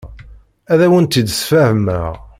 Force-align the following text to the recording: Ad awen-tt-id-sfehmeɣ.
Ad 0.71 0.79
awen-tt-id-sfehmeɣ. 0.85 2.11